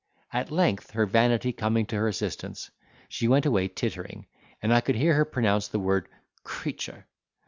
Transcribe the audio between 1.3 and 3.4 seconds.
coming to her assistance, she